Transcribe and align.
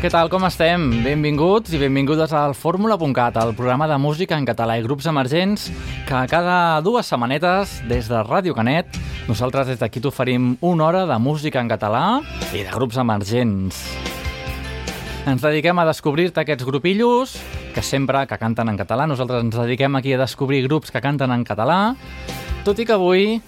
Què 0.00 0.08
tal, 0.08 0.30
com 0.32 0.46
estem? 0.48 0.86
Benvinguts 1.04 1.74
i 1.76 1.78
benvingudes 1.82 2.30
al 2.32 2.54
Fórmula.cat, 2.56 3.34
el 3.36 3.50
programa 3.52 3.84
de 3.84 3.98
música 4.00 4.38
en 4.40 4.46
català 4.48 4.78
i 4.80 4.84
grups 4.86 5.04
emergents 5.10 5.66
que 6.08 6.22
cada 6.32 6.80
dues 6.80 7.10
setmanetes, 7.12 7.74
des 7.84 8.08
de 8.08 8.22
Ràdio 8.24 8.56
Canet, 8.56 8.96
nosaltres 9.28 9.68
des 9.68 9.76
d'aquí 9.82 10.00
t'oferim 10.00 10.54
una 10.64 10.86
hora 10.86 11.04
de 11.04 11.18
música 11.20 11.60
en 11.60 11.68
català 11.68 12.22
i 12.48 12.64
de 12.64 12.72
grups 12.72 12.96
emergents. 12.96 13.82
Ens 15.28 15.44
dediquem 15.44 15.76
a 15.76 15.84
descobrir-te 15.90 16.46
aquests 16.46 16.64
grupillos 16.64 17.36
que 17.74 17.84
sempre 17.84 18.24
que 18.24 18.40
canten 18.40 18.72
en 18.72 18.80
català. 18.80 19.04
Nosaltres 19.04 19.44
ens 19.44 19.60
dediquem 19.60 20.00
aquí 20.00 20.16
a 20.16 20.24
descobrir 20.24 20.64
grups 20.64 20.88
que 20.90 21.04
canten 21.04 21.28
en 21.36 21.44
català 21.44 21.92
tot 22.64 22.78
i 22.78 22.84
que 22.84 22.92
avui 22.92 23.38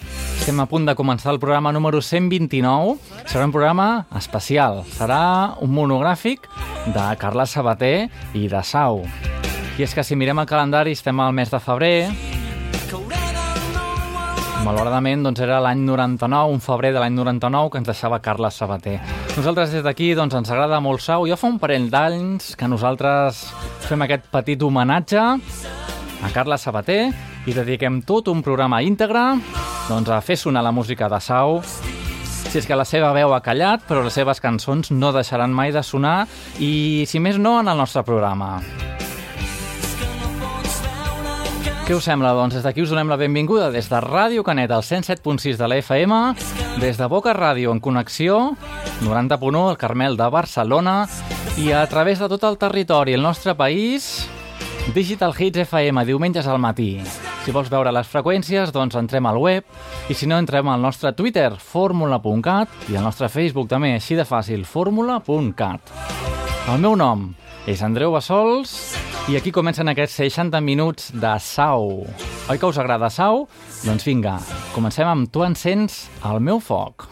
estem 0.41 0.59
a 0.63 0.67
punt 0.67 0.87
de 0.89 0.95
començar 0.97 1.33
el 1.35 1.41
programa 1.43 1.73
número 1.75 2.01
129. 2.03 2.97
Serà 3.29 3.45
un 3.47 3.53
programa 3.55 4.07
especial. 4.19 4.83
Serà 4.89 5.55
un 5.63 5.71
monogràfic 5.75 6.49
de 6.95 7.05
Carla 7.21 7.47
Sabater 7.47 8.09
i 8.35 8.49
de 8.49 8.63
Sau. 8.65 9.03
I 9.79 9.85
és 9.85 9.95
que 9.95 10.05
si 10.05 10.17
mirem 10.17 10.41
el 10.43 10.49
calendari 10.49 10.97
estem 10.97 11.21
al 11.21 11.35
mes 11.37 11.53
de 11.53 11.61
febrer. 11.63 11.97
Malauradament, 14.63 15.25
doncs 15.27 15.43
era 15.43 15.59
l'any 15.63 15.81
99, 15.83 16.53
un 16.55 16.61
febrer 16.63 16.93
de 16.95 17.01
l'any 17.03 17.17
99, 17.17 17.71
que 17.71 17.83
ens 17.83 17.89
deixava 17.91 18.21
Carla 18.23 18.51
Sabater. 18.51 19.01
Nosaltres 19.37 19.75
des 19.75 19.83
d'aquí 19.85 20.13
doncs, 20.15 20.35
ens 20.39 20.51
agrada 20.51 20.81
molt 20.81 21.03
Sau. 21.03 21.27
Ja 21.27 21.37
fa 21.37 21.51
un 21.51 21.59
parell 21.63 21.91
d'anys 21.91 22.55
que 22.57 22.71
nosaltres 22.71 23.45
fem 23.89 24.07
aquest 24.07 24.31
petit 24.33 24.63
homenatge 24.63 25.23
a 26.23 26.31
Carla 26.31 26.59
Sabater 26.59 27.11
i 27.47 27.55
dediquem 27.55 28.01
tot 28.07 28.31
un 28.31 28.43
programa 28.43 28.83
íntegre 28.83 29.25
doncs, 29.89 30.09
a 30.09 30.21
fer 30.23 30.39
sonar 30.39 30.63
la 30.63 30.73
música 30.73 31.09
de 31.11 31.19
Sau. 31.21 31.61
Si 31.63 32.59
és 32.61 32.67
que 32.69 32.77
la 32.77 32.87
seva 32.87 33.13
veu 33.17 33.33
ha 33.35 33.43
callat, 33.43 33.85
però 33.89 34.03
les 34.05 34.15
seves 34.15 34.41
cançons 34.41 34.93
no 34.93 35.13
deixaran 35.15 35.53
mai 35.53 35.73
de 35.73 35.83
sonar 35.83 36.27
i, 36.61 37.05
si 37.09 37.19
més 37.19 37.39
no, 37.41 37.59
en 37.61 37.71
el 37.73 37.79
nostre 37.79 38.05
programa. 38.07 38.61
Què 41.83 41.97
us 41.99 42.07
sembla? 42.07 42.31
Doncs 42.37 42.55
des 42.55 42.63
d'aquí 42.63 42.85
us 42.85 42.93
donem 42.93 43.11
la 43.11 43.19
benvinguda 43.19 43.73
des 43.75 43.89
de 43.91 43.99
Ràdio 44.05 44.45
Canet, 44.47 44.71
al 44.71 44.85
107.6 44.87 45.59
de 45.59 45.67
la 45.67 45.81
FM, 45.83 46.21
des 46.79 47.01
de 47.01 47.09
Boca 47.11 47.35
Ràdio 47.35 47.73
en 47.75 47.81
connexió, 47.83 48.53
90.1 49.03 49.65
al 49.73 49.81
Carmel 49.81 50.17
de 50.17 50.29
Barcelona 50.31 51.09
i 51.59 51.73
a 51.75 51.83
través 51.91 52.23
de 52.23 52.31
tot 52.31 52.47
el 52.47 52.61
territori, 52.61 53.17
el 53.19 53.27
nostre 53.27 53.57
país, 53.59 54.29
Digital 54.91 55.33
Hits 55.39 55.59
FM, 55.63 56.05
diumenges 56.05 56.47
al 56.51 56.59
matí. 56.59 56.99
Si 57.47 57.53
vols 57.55 57.71
veure 57.73 57.93
les 57.95 58.09
freqüències, 58.11 58.73
doncs 58.75 58.99
entrem 58.99 59.25
al 59.31 59.39
web 59.41 60.11
i 60.11 60.17
si 60.19 60.27
no, 60.27 60.37
entrem 60.43 60.69
al 60.69 60.83
nostre 60.83 61.15
Twitter, 61.17 61.55
fórmula.cat 61.57 62.91
i 62.91 62.99
al 62.99 63.07
nostre 63.07 63.31
Facebook 63.33 63.71
també, 63.71 63.95
així 63.97 64.19
de 64.19 64.27
fàcil, 64.29 64.67
fórmula.cat. 64.69 65.95
El 66.75 66.83
meu 66.83 66.99
nom 66.99 67.31
és 67.65 67.81
Andreu 67.87 68.13
Bassols 68.13 68.75
i 69.31 69.39
aquí 69.39 69.55
comencen 69.55 69.89
aquests 69.89 70.19
60 70.27 70.61
minuts 70.61 71.13
de 71.15 71.33
Sau. 71.41 72.03
Oi 72.51 72.59
que 72.59 72.69
us 72.69 72.83
agrada 72.83 73.09
Sau? 73.09 73.47
Doncs 73.87 74.05
vinga, 74.05 74.37
comencem 74.75 75.09
amb 75.09 75.31
Tu 75.33 75.47
encens 75.47 76.05
el 76.29 76.43
meu 76.43 76.61
foc. 76.61 77.07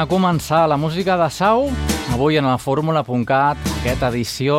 A 0.00 0.06
començar 0.08 0.62
la 0.64 0.78
música 0.80 1.12
de 1.20 1.26
Sau, 1.28 1.66
avui 2.14 2.38
en 2.40 2.46
la 2.48 2.56
fórmula.cat, 2.56 3.58
aquesta 3.82 4.08
edició 4.08 4.56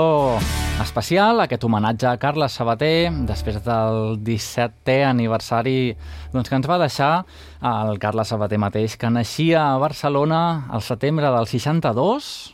especial, 0.83 1.41
aquest 1.41 1.65
homenatge 1.65 2.05
a 2.11 2.19
Carles 2.21 2.53
Sabater, 2.53 3.09
després 3.25 3.57
del 3.65 4.19
17è 4.21 4.99
aniversari 5.07 5.95
doncs, 6.29 6.45
que 6.45 6.59
ens 6.59 6.69
va 6.69 6.77
deixar 6.77 7.09
el 7.57 7.97
Carles 7.97 8.29
Sabater 8.29 8.61
mateix, 8.61 8.99
que 9.01 9.09
naixia 9.09 9.65
a 9.71 9.81
Barcelona 9.81 10.67
al 10.69 10.85
setembre 10.85 11.33
del 11.33 11.49
62, 11.49 12.53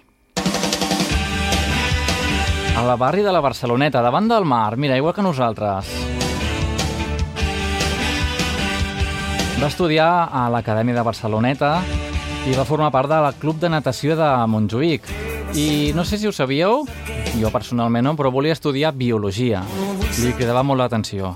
a 2.72 2.88
la 2.88 2.96
barri 2.96 3.28
de 3.28 3.36
la 3.36 3.44
Barceloneta, 3.44 4.00
davant 4.00 4.32
del 4.32 4.48
mar, 4.48 4.78
mira, 4.80 4.96
igual 4.96 5.12
que 5.12 5.28
nosaltres. 5.28 5.92
Va 9.60 9.68
estudiar 9.68 10.30
a 10.32 10.48
l'Acadèmia 10.54 11.02
de 11.02 11.10
Barceloneta 11.12 11.82
i 12.48 12.54
va 12.56 12.64
formar 12.64 12.94
part 12.96 13.10
del 13.12 13.26
Club 13.42 13.58
de 13.60 13.68
Natació 13.68 14.16
de 14.16 14.28
Montjuïc. 14.48 15.08
I 15.60 15.92
no 15.96 16.06
sé 16.08 16.16
si 16.20 16.28
ho 16.30 16.32
sabíeu, 16.32 16.86
jo 17.36 17.52
personalment 17.52 18.08
no, 18.08 18.14
però 18.16 18.32
volia 18.32 18.56
estudiar 18.56 18.94
Biologia. 18.96 19.66
Li 20.22 20.32
cridava 20.38 20.64
molt 20.64 20.80
l'atenció. 20.80 21.34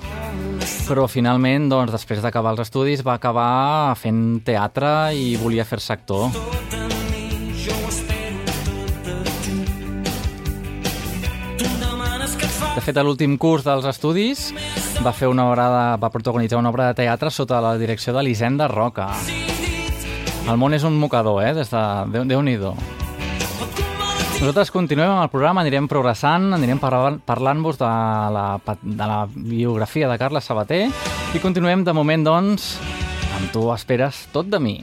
Però 0.87 1.07
finalment, 1.11 1.67
doncs, 1.71 1.91
després 1.91 2.23
d'acabar 2.23 2.55
els 2.55 2.63
estudis, 2.63 3.03
va 3.03 3.17
acabar 3.19 3.91
fent 3.99 4.39
teatre 4.47 5.11
i 5.11 5.35
volia 5.41 5.67
fer-se 5.67 5.91
actor. 5.97 6.31
De 12.71 12.79
fet, 12.79 12.95
a 12.95 13.03
l'últim 13.03 13.35
curs 13.35 13.67
dels 13.67 13.83
estudis 13.91 14.47
va 15.03 15.11
fer 15.11 15.27
una 15.27 15.49
obra 15.51 15.67
de, 15.75 15.85
va 15.99 16.13
protagonitzar 16.13 16.63
una 16.63 16.71
obra 16.71 16.87
de 16.87 17.01
teatre 17.03 17.35
sota 17.35 17.59
la 17.59 17.75
direcció 17.81 18.15
de 18.15 18.23
l'Hisenda 18.23 18.71
Roca. 18.71 19.11
El 20.49 20.57
món 20.59 20.73
és 20.73 20.83
un 20.87 20.97
mocador, 20.99 21.41
eh? 21.45 21.53
Des 21.55 21.69
de... 21.71 21.81
Déu- 22.13 22.25
Déu-n'hi-do. 22.27 22.73
Nosaltres 24.41 24.71
continuem 24.73 25.11
amb 25.13 25.21
el 25.27 25.29
programa, 25.29 25.61
anirem 25.61 25.85
progressant, 25.87 26.47
anirem 26.57 26.79
parlant- 26.81 27.19
parlant-vos 27.29 27.77
de, 27.77 27.89
la, 28.33 28.45
de 28.81 28.97
la 29.13 29.19
biografia 29.35 30.09
de 30.09 30.17
Carles 30.17 30.49
Sabater 30.49 30.87
i 31.37 31.39
continuem 31.43 31.85
de 31.85 31.93
moment, 31.93 32.25
doncs, 32.25 32.73
amb 33.37 33.53
tu 33.53 33.67
esperes 33.75 34.25
tot 34.33 34.49
de 34.49 34.59
mi. 34.59 34.79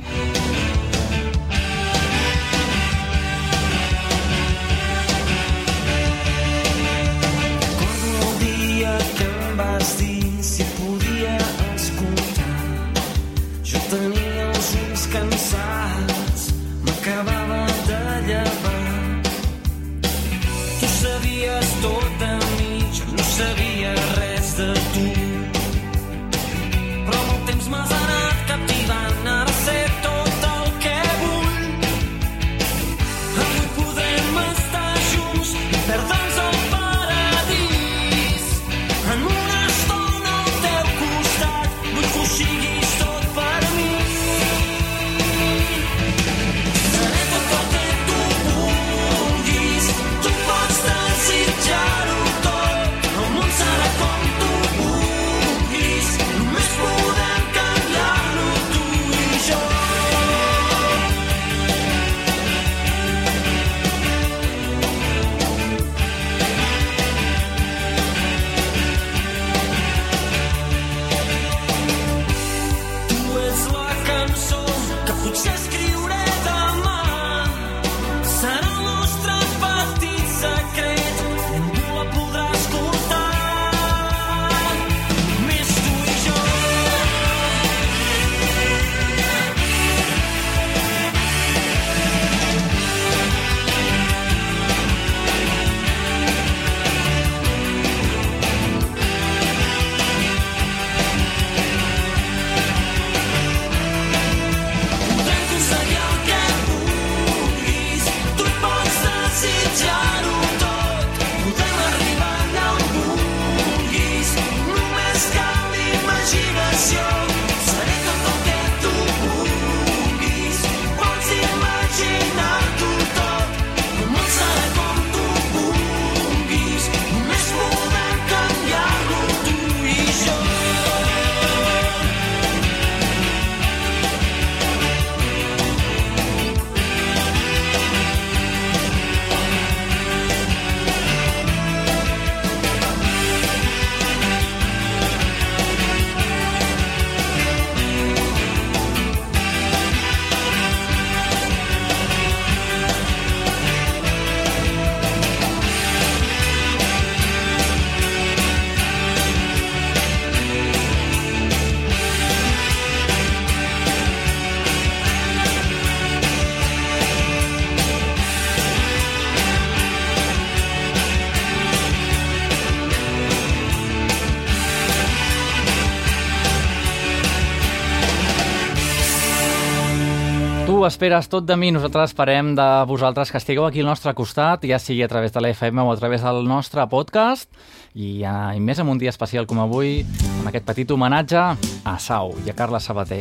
Esperes 180.98 181.28
tot 181.30 181.44
de 181.46 181.54
mi, 181.54 181.68
nosaltres 181.70 182.10
esperem 182.10 182.56
de 182.58 182.64
vosaltres 182.90 183.30
que 183.30 183.38
estigueu 183.38 183.62
aquí 183.68 183.84
al 183.84 183.86
nostre 183.86 184.10
costat, 184.18 184.64
ja 184.66 184.80
sigui 184.82 185.04
a 185.04 185.08
través 185.08 185.30
de 185.30 185.38
la 185.38 185.52
FM 185.54 185.84
o 185.86 185.92
a 185.92 185.96
través 185.96 186.24
del 186.26 186.42
nostre 186.42 186.82
podcast, 186.90 187.46
i, 187.94 188.24
uh, 188.26 188.50
i 188.50 188.58
més 188.58 188.80
en 188.82 188.90
un 188.90 188.98
dia 188.98 189.12
especial 189.14 189.46
com 189.46 189.60
avui, 189.62 190.02
amb 190.40 190.50
aquest 190.50 190.66
petit 190.66 190.90
homenatge 190.90 191.38
a 191.38 191.94
Sau 192.02 192.34
i 192.42 192.50
a 192.50 192.56
Carla 192.58 192.80
Sabater. 192.82 193.20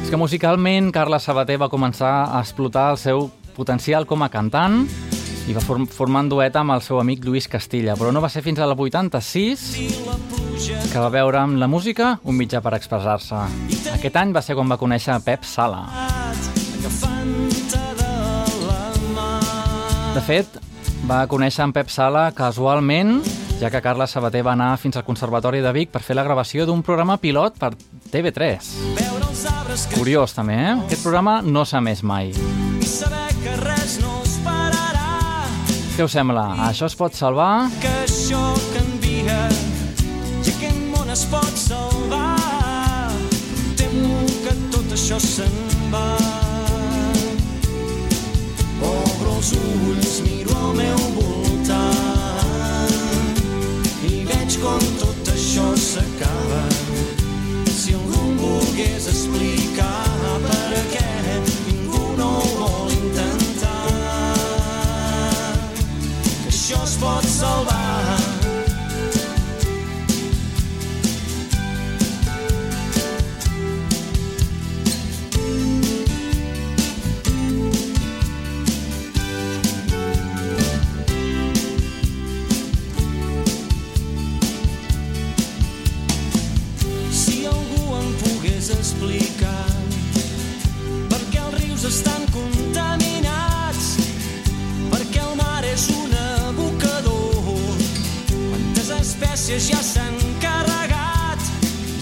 És 0.00 0.10
que 0.10 0.18
musicalment 0.18 0.90
Carla 0.90 1.22
Sabater 1.22 1.60
va 1.62 1.70
començar 1.70 2.26
a 2.26 2.42
explotar 2.42 2.88
el 2.96 2.98
seu 2.98 3.28
potencial 3.54 4.10
com 4.10 4.26
a 4.26 4.30
cantant 4.32 4.88
i 5.46 5.54
va 5.54 5.62
form 5.62 5.86
formar 5.86 6.24
un 6.26 6.32
duet 6.34 6.58
amb 6.58 6.74
el 6.74 6.82
seu 6.82 6.98
amic 6.98 7.22
Lluís 7.22 7.46
Castilla, 7.46 7.94
però 7.94 8.10
no 8.10 8.18
va 8.18 8.32
ser 8.32 8.42
fins 8.42 8.58
al 8.58 8.74
86 8.74 9.70
que 10.90 10.98
va 10.98 11.14
veure 11.14 11.38
amb 11.46 11.62
la 11.62 11.70
música 11.70 12.16
un 12.26 12.42
mitjà 12.42 12.58
per 12.58 12.74
expressar-se. 12.74 13.46
Aquest 14.00 14.14
any 14.16 14.30
va 14.32 14.40
ser 14.40 14.54
quan 14.56 14.70
va 14.72 14.78
conèixer 14.80 15.12
Pep 15.20 15.42
Sala. 15.44 15.82
De 20.14 20.22
fet, 20.24 20.56
va 21.04 21.18
conèixer 21.28 21.66
en 21.66 21.74
Pep 21.76 21.92
Sala 21.92 22.22
casualment, 22.32 23.18
ja 23.60 23.68
que 23.68 23.82
Carla 23.84 24.06
Sabater 24.08 24.40
va 24.46 24.54
anar 24.56 24.70
fins 24.80 24.96
al 24.96 25.04
Conservatori 25.04 25.60
de 25.60 25.74
Vic 25.76 25.92
per 25.92 26.00
fer 26.00 26.16
la 26.16 26.24
gravació 26.24 26.64
d'un 26.64 26.80
programa 26.80 27.18
pilot 27.20 27.60
per 27.60 27.74
TV3. 28.08 28.72
Curiós, 29.92 30.32
també, 30.32 30.56
eh? 30.56 30.72
Aquest 30.86 31.04
programa 31.04 31.42
no 31.44 31.66
s'ha 31.68 31.84
més 31.84 32.00
mai. 32.00 32.32
Què 35.92 36.08
us 36.08 36.16
sembla? 36.16 36.48
Això 36.70 36.88
es 36.88 36.96
pot 36.96 37.12
salvar? 37.12 37.68
que 37.84 37.96
això 38.08 38.69
pot 67.00 67.24
salvar. 67.24 68.09
Espècies 99.50 99.70
ja 99.70 99.82
s'han 99.82 100.16
carregat. 100.40 101.42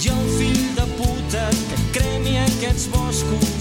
I 0.04 0.10
el 0.12 0.26
fill 0.36 0.74
de 0.76 0.84
puta 0.98 1.44
que 1.70 1.78
cremi 1.96 2.36
aquests 2.42 2.88
boscos, 2.92 3.57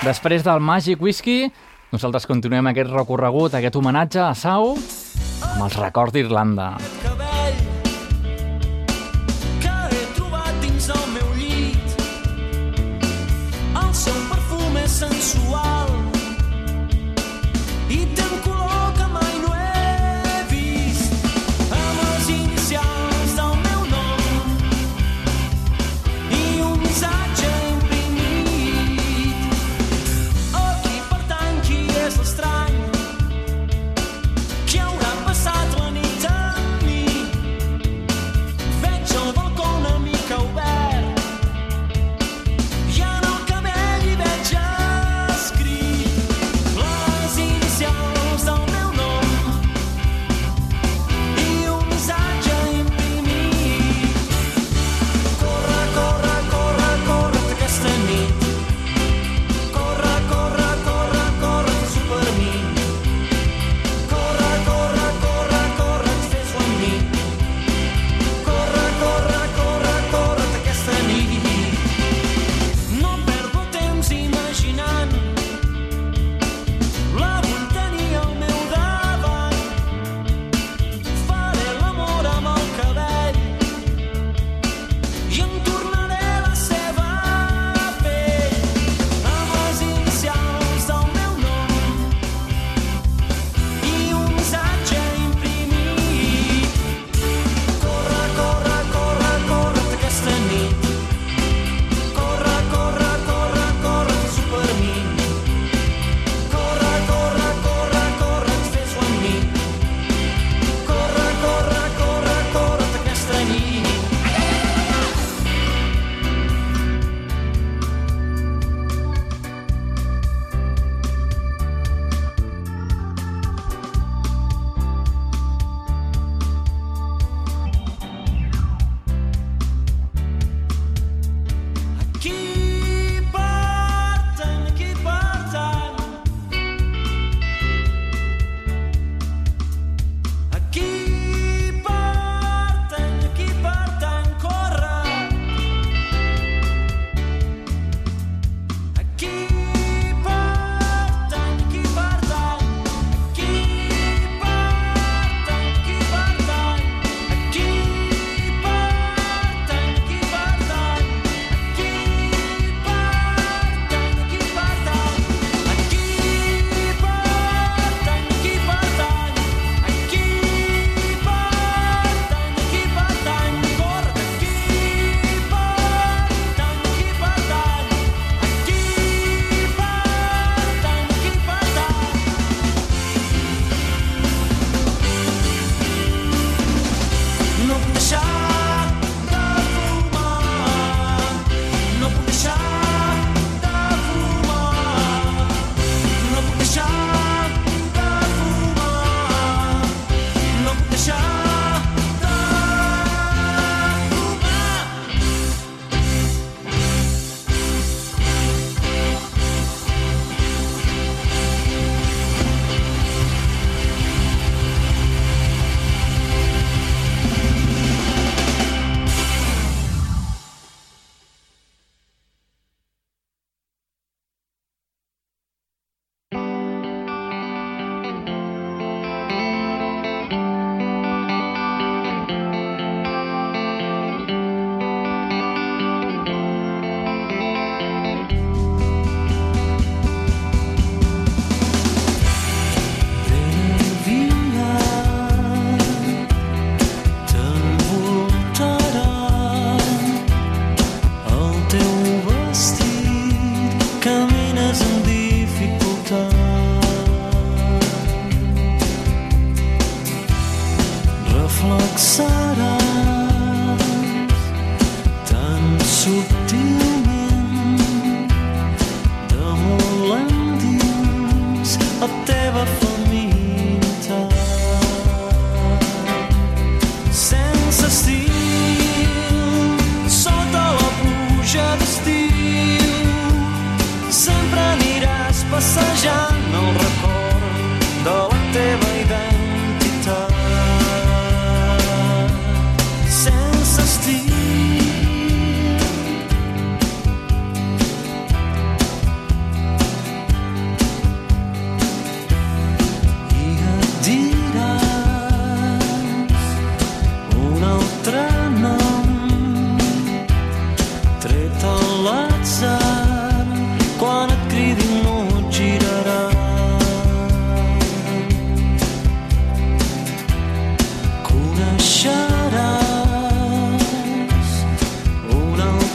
Després 0.00 0.40
del 0.40 0.62
Magic 0.64 1.02
Whisky, 1.04 1.50
nosaltres 1.92 2.24
continuem 2.24 2.70
aquest 2.70 2.88
recorregut, 2.88 3.52
aquest 3.52 3.76
homenatge 3.76 4.22
a 4.24 4.32
Sau, 4.32 4.72
amb 5.50 5.66
els 5.66 5.76
records 5.76 6.16
d'Irlanda. 6.16 6.72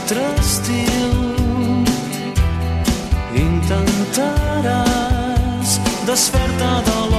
altre 0.06 0.22
estil. 0.38 1.14
Intentaràs 3.34 4.70
desfer-te 6.06 6.70
de 6.86 6.98
la 7.10 7.15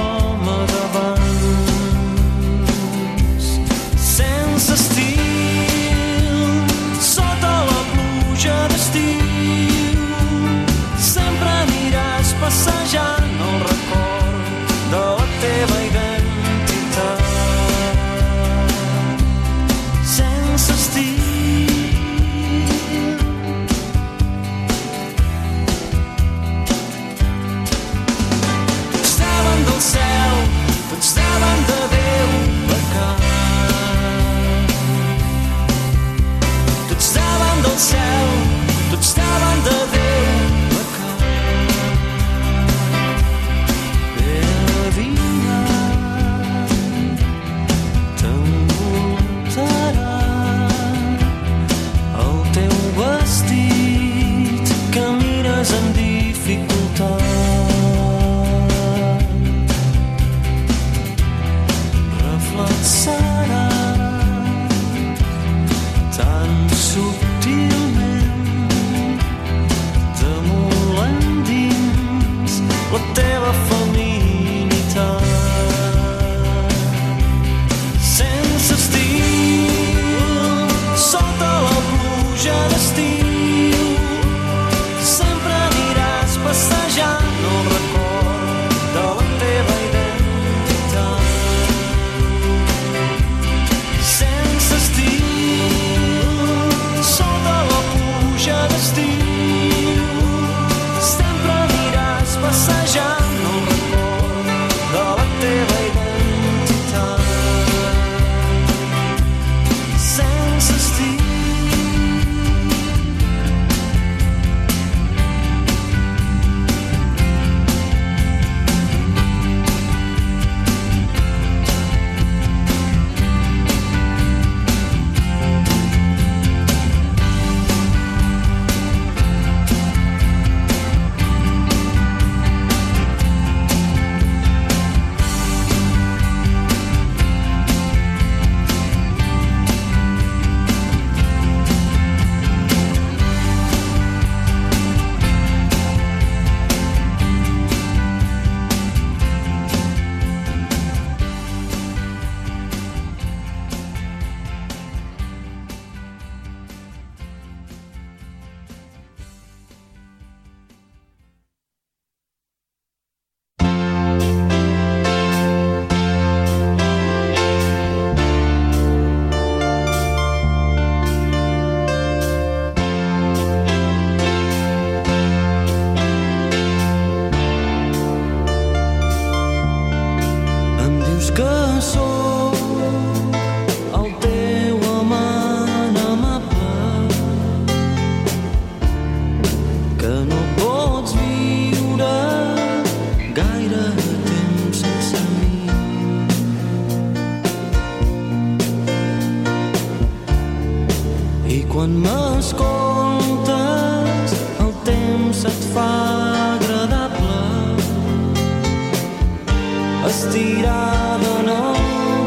tirada 210.38 211.30
en 211.40 211.48
el 211.58 211.74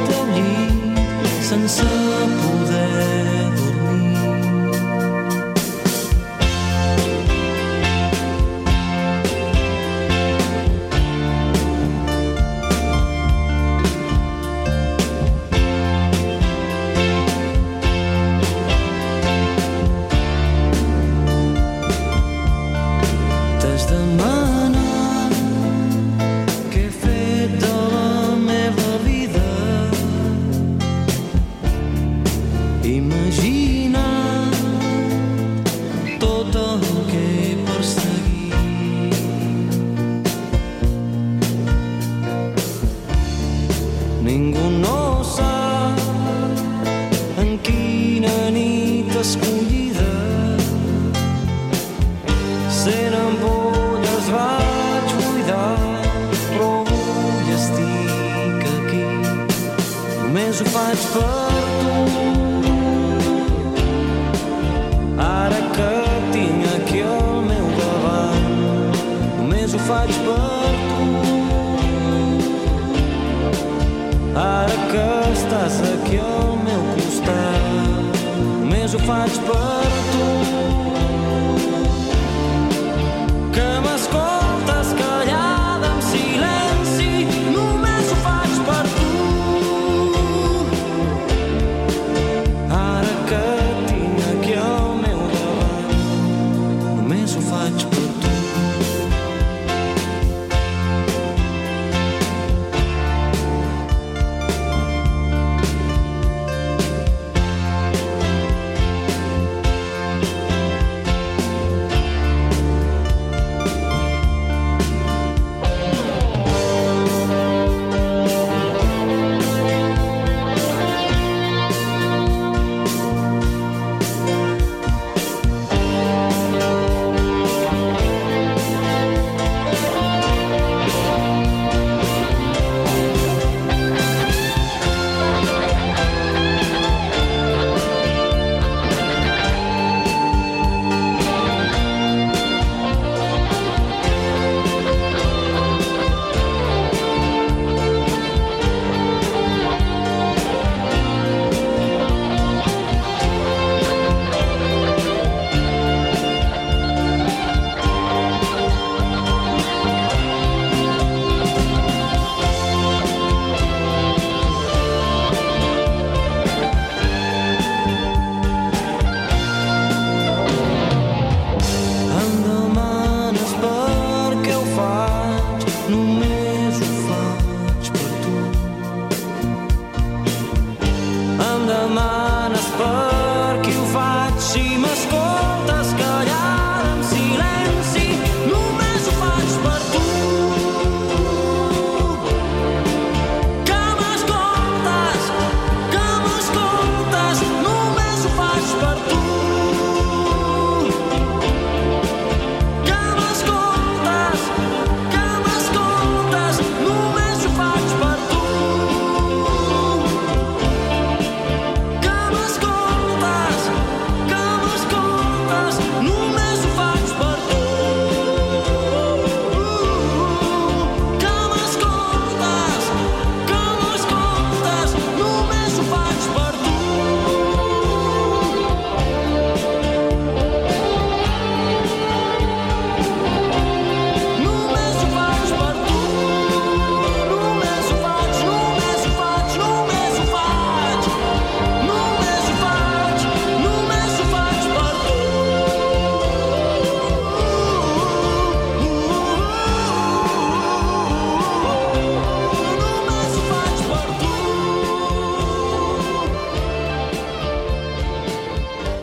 teu 0.08 0.26
llit 0.36 0.98
sense 1.50 1.90
por 2.40 2.61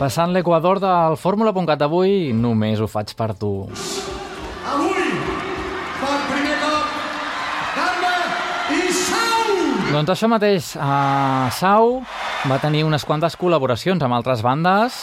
Passant 0.09 0.31
l'equador 0.33 0.79
del 0.81 1.15
Fórmula.cat 1.21 1.77
d'avui, 1.77 2.31
només 2.33 2.79
ho 2.81 2.87
faig 2.89 3.11
per 3.13 3.27
tu. 3.37 3.49
Avui, 3.69 5.03
per 5.99 6.15
primer 6.31 6.55
cop, 6.63 6.95
Carme 7.75 8.15
i 8.73 8.87
Sau! 8.97 9.51
Doncs 9.91 10.09
això 10.15 10.29
mateix, 10.33 10.71
uh, 10.81 11.45
Sau 11.53 11.99
va 12.49 12.57
tenir 12.63 12.81
unes 12.87 13.05
quantes 13.05 13.37
col·laboracions 13.37 14.01
amb 14.01 14.17
altres 14.17 14.41
bandes, 14.41 14.97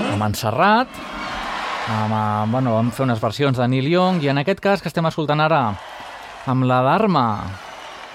amb 0.00 0.30
en 0.30 0.38
Serrat, 0.40 0.96
amb, 1.84 2.16
uh, 2.16 2.48
bueno, 2.56 2.78
vam 2.78 2.88
fer 2.88 3.04
unes 3.04 3.20
versions 3.20 3.60
de 3.60 3.68
Neil 3.68 3.92
Young, 3.92 4.24
i 4.24 4.32
en 4.32 4.40
aquest 4.40 4.64
cas 4.64 4.80
que 4.80 4.88
estem 4.88 5.12
escoltant 5.12 5.44
ara, 5.44 5.60
amb 6.48 6.64
la 6.72 6.80
d'Arma, 6.88 7.28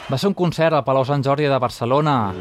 va 0.09 0.17
ser 0.17 0.29
un 0.31 0.33
concert 0.33 0.73
al 0.73 0.85
Palau 0.85 1.03
Sant 1.05 1.21
Jordi 1.21 1.45
de 1.45 1.57
Barcelona, 1.61 2.31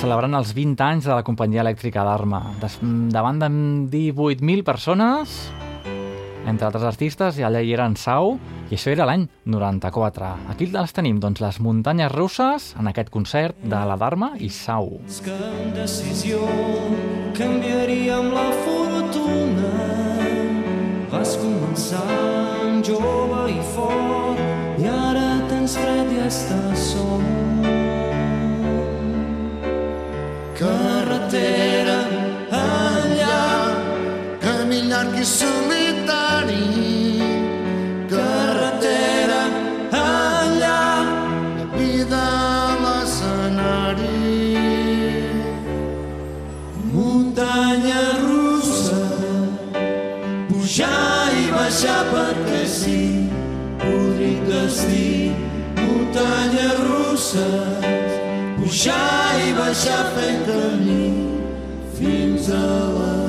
celebrant 0.00 0.34
els 0.34 0.50
20 0.56 0.82
anys 0.82 1.06
de 1.06 1.14
la 1.14 1.22
companyia 1.22 1.62
elèctrica 1.62 2.02
d'Arma. 2.02 2.40
Davant 3.14 3.38
de 3.38 3.50
18.000 3.92 4.64
persones, 4.66 5.36
entre 6.44 6.66
altres 6.66 6.82
artistes, 6.88 7.38
i 7.38 7.46
allà 7.46 7.62
hi 7.62 7.70
eren 7.76 7.94
Sau, 7.94 8.34
i 8.66 8.74
això 8.74 8.90
era 8.90 9.06
l'any 9.06 9.28
94. 9.46 10.32
Aquí 10.50 10.66
les 10.74 10.96
tenim, 10.96 11.20
doncs, 11.22 11.40
les 11.44 11.60
muntanyes 11.62 12.10
russes, 12.12 12.72
en 12.80 12.90
aquest 12.90 13.12
concert 13.14 13.62
de 13.62 13.84
la 13.86 13.96
Dharma 14.00 14.32
i 14.40 14.50
Sau. 14.50 14.98
que 15.22 15.30
en 15.30 15.72
decisió 15.74 16.42
canviaríem 17.38 18.32
la 18.34 18.50
fortuna. 18.66 19.70
Vas 21.14 21.38
començar 21.38 22.08
jove 22.82 23.46
i 23.54 23.60
fort 23.76 24.53
i 25.64 25.66
ara 25.66 25.72
tens 25.72 25.76
fred 25.76 26.10
i 26.12 26.18
estàs 26.26 26.80
sol. 26.92 27.22
Carretera 30.58 32.00
enllà, 32.50 33.38
Camí 34.40 34.82
llarg 34.90 35.16
i 35.16 35.24
solitari, 35.24 36.66
carretera 38.10 39.42
enllà, 39.90 40.82
la 41.56 41.66
vida 41.78 42.20
a 42.20 42.76
l'escenari. 42.82 44.20
muntanya 46.92 48.04
russa, 48.20 49.02
pujar 50.48 51.32
i 51.32 51.50
baixar 51.56 52.04
perquè 52.12 52.64
sí, 52.66 53.28
podrit 53.80 54.44
destí, 54.48 55.13
muntanyes 56.14 56.78
russes, 56.78 58.14
pujar 58.56 59.34
i 59.48 59.52
baixar 59.58 60.04
fent 60.14 60.46
camí 60.46 61.10
fins 61.98 62.50
a 62.50 62.62
la 62.94 63.23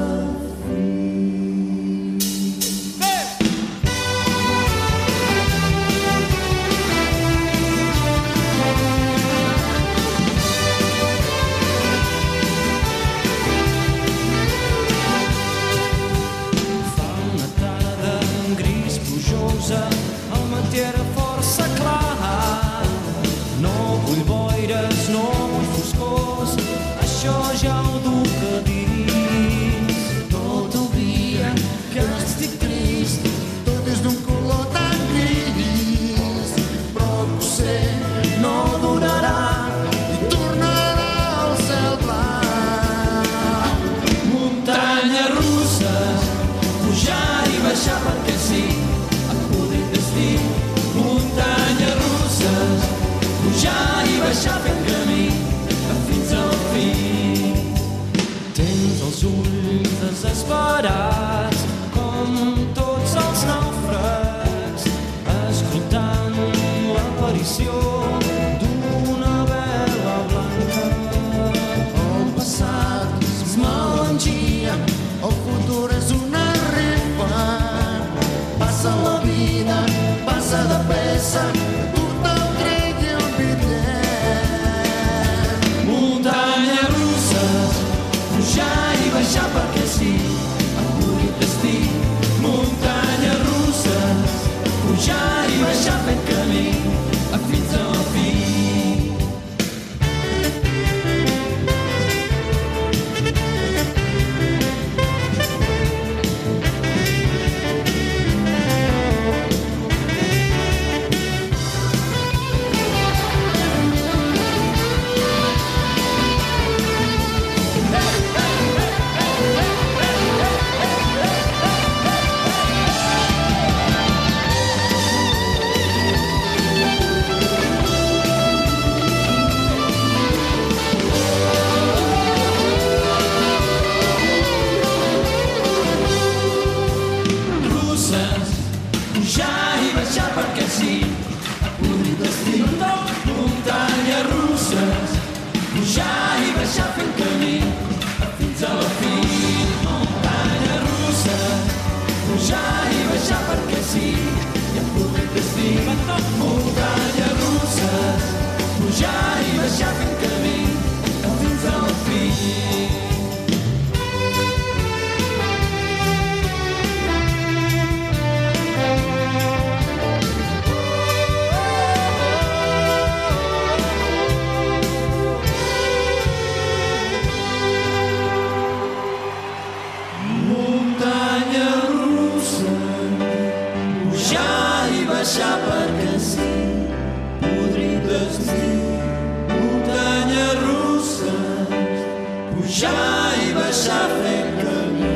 pujar 192.66 193.34
i 193.46 193.52
baixar 193.54 194.06
fent 194.10 194.56
camí 194.58 195.10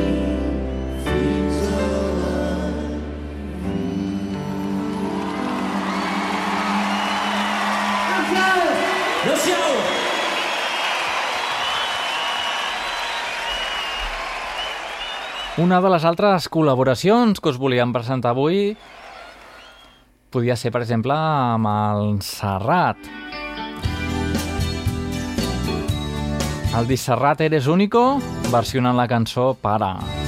fins 1.05 1.55
a 1.65 1.87
la 2.19 2.43
Gràcies! 8.19 8.77
Adéu-siau! 9.23 9.73
Una 15.65 15.81
de 15.81 15.89
les 15.95 16.05
altres 16.05 16.45
col·laboracions 16.53 17.41
que 17.41 17.49
us 17.49 17.57
volíem 17.57 17.89
presentar 17.97 18.37
avui 18.37 18.77
podia 20.29 20.53
ser, 20.53 20.69
per 20.69 20.85
exemple, 20.85 21.17
amb 21.17 21.65
el 21.73 22.19
Serrat. 22.21 23.01
Serrat. 23.01 23.48
El 26.77 26.87
Disserrat 26.87 27.41
Eres 27.41 27.65
Único 27.67 28.21
versionant 28.53 28.95
la 28.95 29.07
cançó 29.07 29.53
Para. 29.57 29.95
Para. 29.97 30.18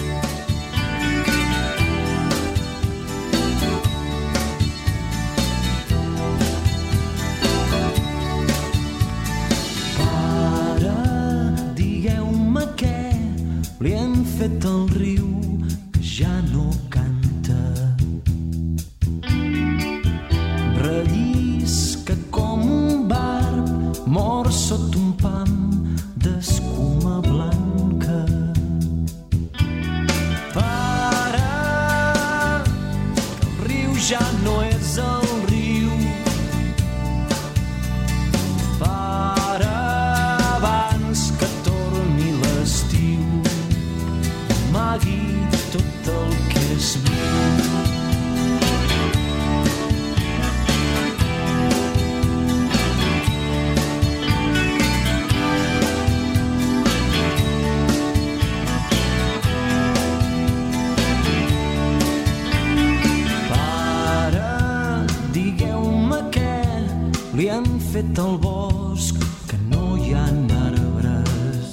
hem 67.62 67.80
fet 67.80 68.20
al 68.20 68.38
bosc 68.42 69.18
que 69.50 69.58
no 69.70 69.96
hi 69.98 70.14
ha 70.18 70.26
arbres. 70.58 71.68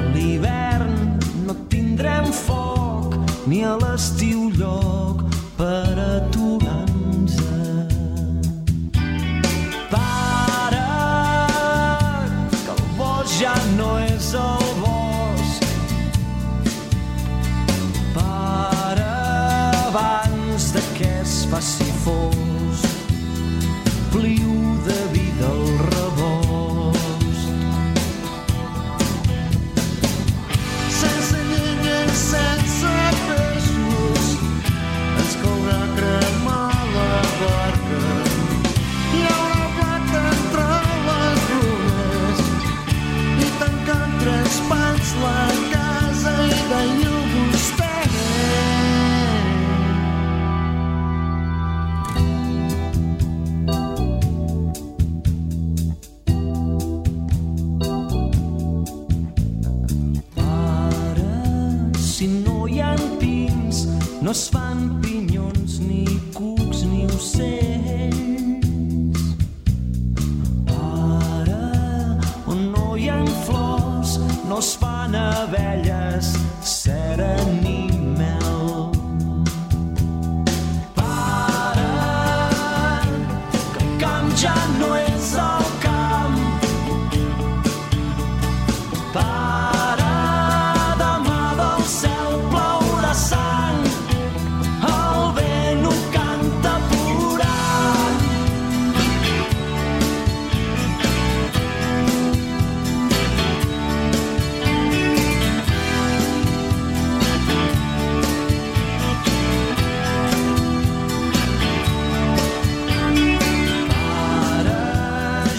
A 0.00 0.04
l'hivern 0.14 1.18
no 1.46 1.56
tindrem 1.72 2.30
foc 2.32 3.16
ni 3.46 3.62
a 3.64 3.74
l'estiu 3.82 4.48
lloc 4.60 5.24
per 5.58 5.92
aturar-nos. 6.04 7.36
Pare, 9.92 10.86
que 12.64 12.72
el 12.76 12.86
bosc 13.00 13.36
ja 13.42 13.56
no 13.76 13.90
és 14.06 14.30
el 14.46 14.72
bosc. 14.84 15.68
Pare, 18.16 19.12
de 20.74 20.82
que 20.96 21.12
es 21.20 21.44
faci 21.50 21.92
fort 22.06 22.43
pins, 64.34 64.52
no 64.52 65.03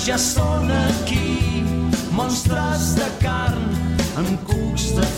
ja 0.05 0.17
són 0.21 0.69
aquí 0.69 1.63
monstres 2.13 2.91
de 2.99 3.07
carn 3.23 3.65
en 4.21 4.35
cucs 4.45 4.91
de 4.99 5.14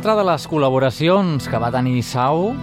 altra 0.00 0.14
de 0.16 0.22
les 0.24 0.46
col·laboracions 0.48 1.44
que 1.44 1.58
va 1.60 1.68
tenir 1.68 1.98
Sau 2.08 2.54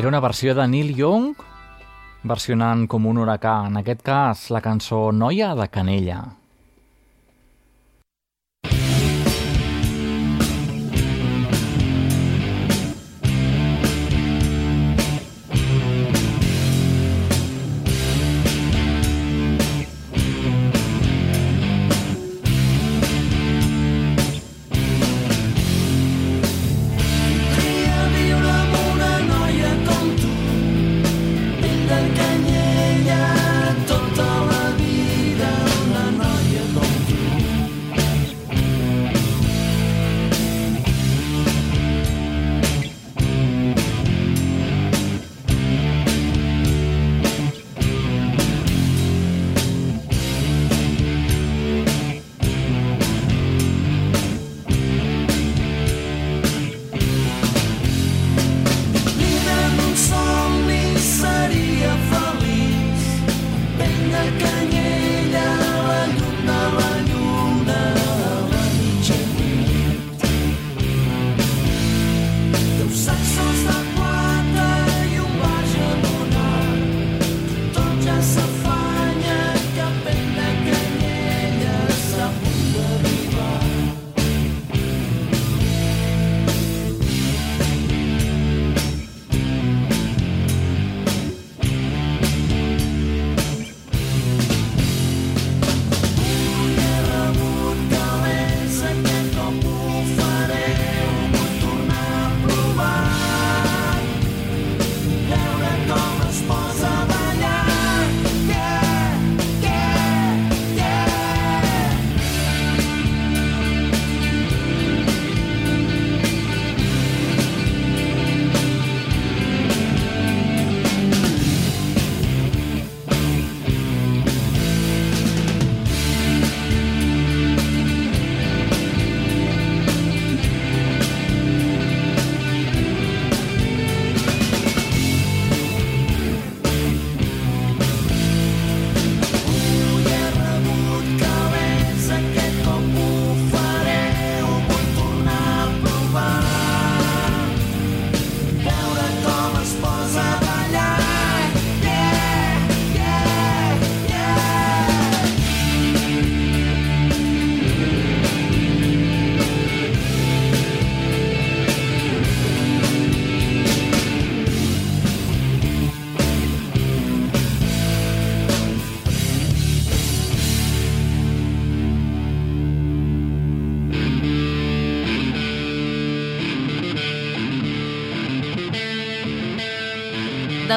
era 0.00 0.08
una 0.08 0.22
versió 0.24 0.54
de 0.56 0.64
Neil 0.64 0.94
Young 0.96 1.34
versionant 2.24 2.86
com 2.88 3.04
un 3.12 3.20
huracà, 3.20 3.58
en 3.68 3.76
aquest 3.76 4.00
cas 4.08 4.48
la 4.48 4.64
cançó 4.64 5.10
Noia 5.12 5.52
de 5.58 5.68
Canella. 5.68 6.37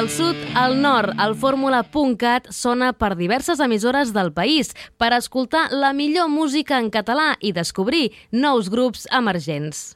Del 0.02 0.10
sud 0.10 0.38
al 0.58 0.80
nord, 0.82 1.12
el 1.22 1.36
fórmula.cat 1.38 2.48
sona 2.50 2.88
per 2.90 3.12
diverses 3.14 3.62
emissores 3.62 4.10
del 4.10 4.32
país 4.34 4.72
per 4.98 5.12
escoltar 5.14 5.68
la 5.70 5.92
millor 5.94 6.26
música 6.26 6.82
en 6.82 6.90
català 6.90 7.36
i 7.38 7.54
descobrir 7.54 8.08
nous 8.34 8.66
grups 8.66 9.06
emergents. 9.14 9.92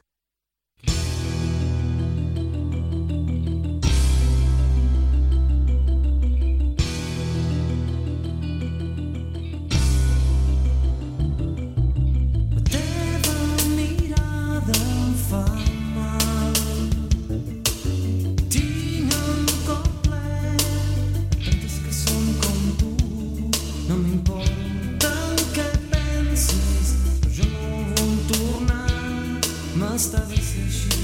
M'està 29.97 30.19
bé 30.29 30.37
ser 30.37 30.61
així, 30.61 30.97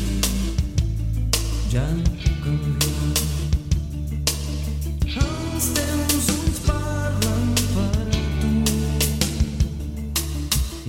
ja 1.71 1.81
no 1.97 2.11
puc 2.21 2.35
canviar. 2.43 3.21
Els 5.21 5.69
teus 5.77 6.27
ulls 6.33 6.59
parlen 6.67 7.47
per 7.71 8.03
a 8.03 8.21
tu. 8.43 8.51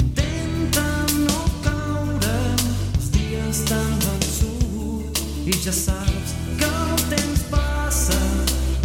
Intenta 0.03 0.85
no 1.15 1.41
caure 1.65 2.37
els 2.59 3.09
dies 3.17 3.65
tan 3.73 3.97
vençut 4.05 5.25
i 5.49 5.57
ja 5.65 5.73
saps 5.81 6.37
que 6.61 6.69
el 6.85 7.09
temps 7.15 7.49
passa, 7.57 8.21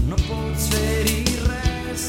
no 0.08 0.24
pots 0.30 0.72
fer-hi 0.72 1.20
res, 1.44 2.08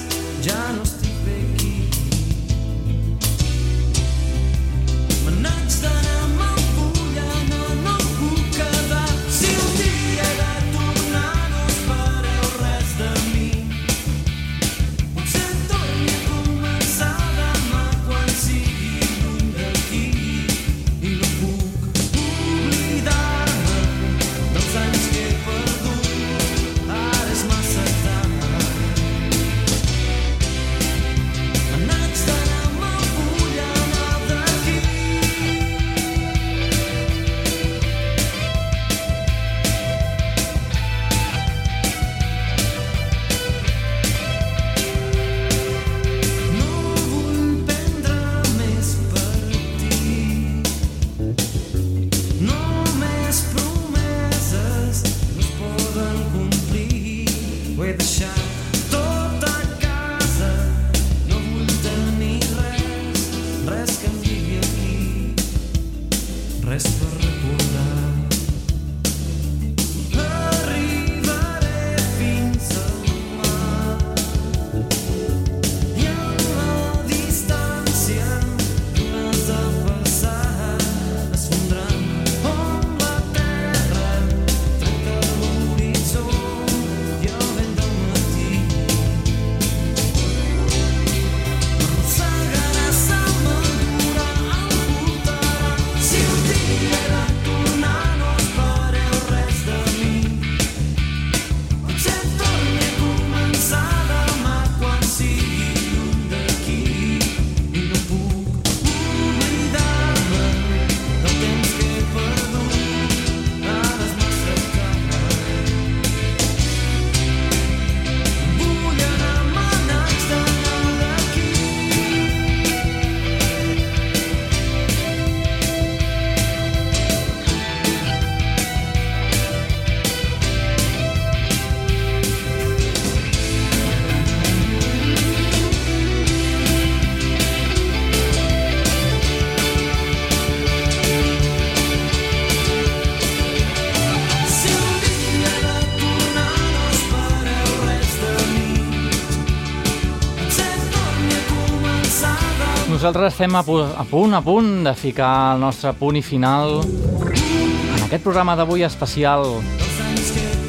Nosaltres 153.10 153.32
estem 153.32 153.56
a, 153.56 153.64
a 153.98 154.04
punt, 154.06 154.34
a 154.34 154.40
punt 154.40 154.84
de 154.84 154.92
ficar 154.94 155.56
el 155.56 155.60
nostre 155.64 155.90
punt 155.98 156.14
i 156.14 156.20
final 156.22 156.76
en 156.84 158.04
aquest 158.06 158.22
programa 158.22 158.54
d'avui 158.54 158.84
especial 158.86 159.48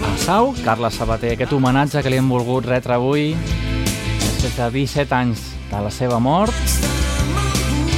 a 0.02 0.16
Sau, 0.18 0.50
Carles 0.66 0.98
Sabater, 0.98 1.36
aquest 1.36 1.54
homenatge 1.54 2.02
que 2.02 2.10
li 2.10 2.18
hem 2.18 2.34
volgut 2.34 2.66
retre 2.66 2.98
avui 2.98 3.36
després 3.36 4.58
de 4.58 4.72
17 4.74 5.14
anys 5.20 5.46
de 5.70 5.84
la 5.86 5.94
seva 5.94 6.18
mort. 6.18 6.58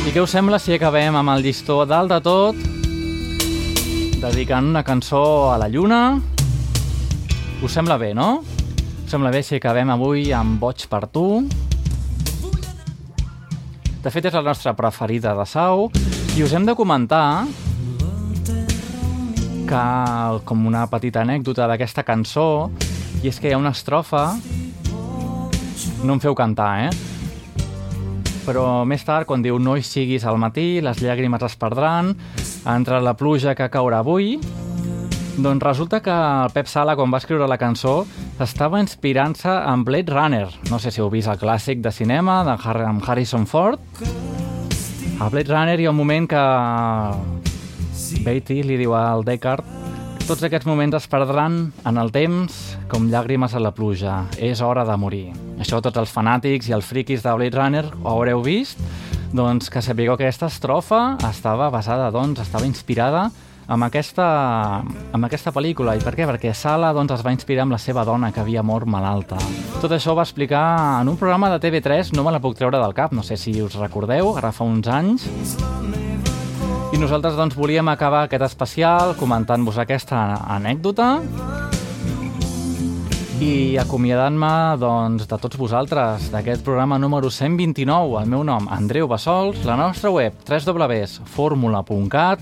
I 0.04 0.12
què 0.12 0.20
us 0.20 0.36
sembla 0.36 0.60
si 0.60 0.76
acabem 0.76 1.16
amb 1.16 1.38
el 1.38 1.48
llistó 1.48 1.86
dalt 1.88 2.12
de 2.12 2.20
tot, 2.28 2.60
dedicant 4.28 4.74
una 4.76 4.84
cançó 4.84 5.54
a 5.54 5.60
la 5.62 5.72
lluna? 5.72 6.20
Us 7.64 7.72
sembla 7.72 7.96
bé, 7.96 8.12
no? 8.12 8.41
Us 8.44 9.08
sembla 9.16 9.32
bé 9.32 9.39
si 9.39 9.56
acabem 9.56 9.96
avui 9.96 10.34
amb 10.36 10.60
Boig 10.60 10.89
per 10.91 11.06
tu? 11.08 11.30
De 14.04 14.12
fet, 14.12 14.26
és 14.28 14.34
la 14.36 14.41
nostra 14.43 14.74
preferida 14.76 15.32
de 15.32 15.45
Sau. 15.47 15.86
I 16.36 16.43
us 16.43 16.51
hem 16.51 16.66
de 16.68 16.74
comentar 16.76 17.45
que, 19.70 19.84
com 20.43 20.66
una 20.68 20.82
petita 20.91 21.22
anècdota 21.24 21.70
d'aquesta 21.72 22.04
cançó, 22.04 22.68
i 23.24 23.32
és 23.32 23.39
que 23.39 23.47
hi 23.47 23.56
ha 23.56 23.62
una 23.62 23.72
estrofa... 23.72 24.26
No 26.04 26.18
em 26.18 26.20
feu 26.20 26.36
cantar, 26.36 26.89
eh? 26.89 27.64
Però 28.43 28.84
més 28.84 29.08
tard, 29.08 29.24
quan 29.24 29.39
diu 29.39 29.56
no 29.56 29.78
hi 29.80 29.86
siguis 29.88 30.28
al 30.28 30.36
matí, 30.36 30.82
les 30.84 30.99
llàgrimes 30.99 31.47
es 31.47 31.56
perdran, 31.56 32.12
entre 32.68 32.99
la 32.99 33.16
pluja 33.16 33.56
que 33.56 33.70
caurà 33.72 34.04
avui, 34.04 34.36
doncs 35.38 35.64
resulta 35.64 36.02
que 36.02 36.14
el 36.14 36.52
Pep 36.54 36.68
Sala, 36.68 36.96
quan 36.96 37.14
va 37.14 37.22
escriure 37.22 37.48
la 37.50 37.58
cançó, 37.58 38.06
estava 38.44 38.82
inspirant-se 38.82 39.50
en 39.50 39.84
Blade 39.84 40.14
Runner. 40.14 40.48
No 40.70 40.80
sé 40.80 40.92
si 40.92 41.02
heu 41.02 41.10
vist 41.14 41.32
el 41.32 41.40
clàssic 41.42 41.82
de 41.82 41.92
cinema 41.92 42.44
de 42.48 42.58
Harrison 42.58 43.48
Ford. 43.48 43.80
A 45.20 45.30
Blade 45.30 45.50
Runner 45.50 45.80
hi 45.80 45.88
ha 45.88 45.94
un 45.94 45.98
moment 45.98 46.28
que 46.30 46.44
Beatty 48.24 48.62
li 48.64 48.78
diu 48.78 48.94
al 48.98 49.26
Deckard 49.26 49.84
tots 50.24 50.40
aquests 50.48 50.64
moments 50.64 50.96
es 50.96 51.06
perdran 51.12 51.56
en 51.84 51.98
el 52.00 52.08
temps 52.16 52.56
com 52.88 53.10
llàgrimes 53.12 53.52
a 53.58 53.60
la 53.60 53.74
pluja. 53.76 54.22
És 54.40 54.62
hora 54.64 54.86
de 54.88 54.96
morir. 54.96 55.34
Això 55.60 55.82
tots 55.84 56.00
els 56.00 56.14
fanàtics 56.16 56.70
i 56.70 56.76
els 56.78 56.88
friquis 56.88 57.26
de 57.26 57.34
Blade 57.36 57.60
Runner 57.60 57.84
ho 57.92 58.08
haureu 58.08 58.40
vist, 58.46 58.80
doncs 59.36 59.68
que 59.68 59.84
sapigueu 59.84 60.16
que 60.16 60.24
aquesta 60.24 60.48
estrofa 60.48 61.18
estava 61.28 61.68
basada, 61.74 62.08
doncs, 62.16 62.40
estava 62.40 62.70
inspirada 62.70 63.26
amb 63.68 63.88
aquesta, 63.88 64.28
amb 65.14 65.28
aquesta 65.28 65.53
pel·lícula. 65.55 65.95
I 65.97 66.03
per 66.03 66.16
què? 66.18 66.28
Perquè 66.30 66.53
Sala 66.57 66.93
doncs, 66.95 67.14
es 67.16 67.24
va 67.26 67.34
inspirar 67.36 67.64
amb 67.68 67.76
la 67.76 67.82
seva 67.82 68.03
dona, 68.07 68.32
que 68.34 68.41
havia 68.43 68.64
mort 68.64 68.88
malalta. 68.89 69.38
Tot 69.82 69.91
això 69.91 70.14
ho 70.14 70.18
va 70.20 70.26
explicar 70.28 71.01
en 71.01 71.11
un 71.11 71.18
programa 71.20 71.51
de 71.53 71.59
TV3, 71.64 72.14
no 72.18 72.24
me 72.26 72.34
la 72.34 72.41
puc 72.43 72.57
treure 72.59 72.80
del 72.82 72.95
cap, 72.97 73.14
no 73.14 73.24
sé 73.24 73.38
si 73.38 73.61
us 73.61 73.76
recordeu, 73.80 74.36
ara 74.38 74.51
fa 74.51 74.64
uns 74.68 74.88
anys. 74.88 75.28
I 76.93 76.97
nosaltres 77.01 77.34
doncs, 77.39 77.55
volíem 77.57 77.88
acabar 77.89 78.28
aquest 78.28 78.43
especial 78.45 79.16
comentant-vos 79.18 79.80
aquesta 79.82 80.38
anècdota 80.53 81.24
i 83.43 83.78
acomiadant-me 83.82 84.78
doncs, 84.80 85.26
de 85.28 85.38
tots 85.41 85.57
vosaltres 85.59 86.30
d'aquest 86.32 86.64
programa 86.64 86.99
número 87.01 87.32
129. 87.34 88.22
El 88.22 88.30
meu 88.30 88.43
nom, 88.45 88.70
Andreu 88.72 89.07
Bassols, 89.09 89.66
la 89.66 89.76
nostra 89.80 90.14
web 90.14 90.34
www.formula.cat 90.47 92.39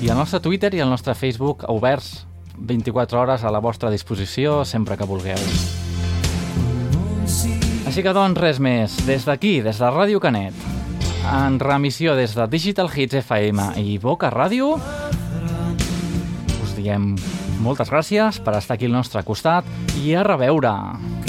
i 0.00 0.08
el 0.08 0.16
nostre 0.16 0.38
Twitter 0.40 0.70
i 0.74 0.80
el 0.80 0.90
nostre 0.90 1.14
Facebook 1.18 1.64
oberts 1.68 2.26
24 2.58 3.20
hores 3.20 3.44
a 3.44 3.50
la 3.50 3.58
vostra 3.58 3.90
disposició 3.90 4.64
sempre 4.64 4.96
que 4.96 5.06
vulgueu. 5.06 5.38
Així 7.88 8.04
que 8.04 8.14
doncs 8.14 8.38
res 8.38 8.60
més, 8.62 8.94
des 9.08 9.24
d'aquí, 9.26 9.58
des 9.64 9.78
de 9.80 9.90
Ràdio 9.90 10.20
Canet, 10.22 10.54
en 11.32 11.58
remissió 11.58 12.14
des 12.18 12.34
de 12.36 12.46
Digital 12.50 12.90
Hits 12.94 13.18
FM 13.24 13.72
i 13.82 13.98
Boca 13.98 14.30
Ràdio, 14.30 14.76
us 16.62 16.76
diem 16.76 17.14
moltes 17.64 17.90
gràcies 17.90 18.38
per 18.44 18.58
estar 18.58 18.78
aquí 18.78 18.86
al 18.86 18.94
nostre 19.00 19.24
costat 19.26 19.66
i 20.04 20.14
a 20.14 20.22
reveure. 20.26 21.27